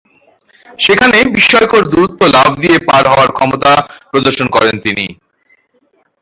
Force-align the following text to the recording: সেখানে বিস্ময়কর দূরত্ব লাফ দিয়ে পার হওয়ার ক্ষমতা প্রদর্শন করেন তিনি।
সেখানে 0.79 1.17
বিস্ময়কর 1.35 1.83
দূরত্ব 1.91 2.21
লাফ 2.35 2.51
দিয়ে 2.61 2.77
পার 2.87 3.03
হওয়ার 3.11 3.29
ক্ষমতা 3.37 3.71
প্রদর্শন 4.11 4.47
করেন 4.55 4.75
তিনি। 4.85 5.05